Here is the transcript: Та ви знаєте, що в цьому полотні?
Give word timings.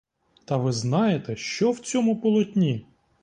Та 0.45 0.57
ви 0.57 0.71
знаєте, 0.71 1.35
що 1.35 1.71
в 1.71 1.79
цьому 1.79 2.21
полотні? 2.21 2.85